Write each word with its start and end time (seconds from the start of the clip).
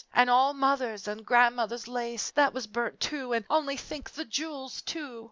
And 0.15 0.31
all 0.31 0.55
mother's 0.55 1.07
and 1.07 1.23
grandmother's 1.23 1.87
lace 1.87 2.31
that 2.31 2.55
was 2.55 2.65
burnt, 2.65 2.99
too, 2.99 3.33
and 3.33 3.45
only 3.51 3.77
think, 3.77 4.09
the 4.09 4.25
jewels 4.25 4.81
too." 4.81 5.19